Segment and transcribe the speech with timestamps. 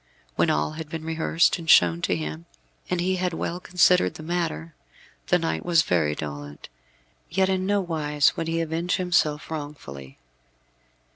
[0.35, 2.47] When all had been rehearsed and shown to him,
[2.89, 4.73] and he had well considered the matter,
[5.27, 6.69] the knight was very dolent;
[7.29, 10.17] yet in no wise would he avenge himself wrongfully.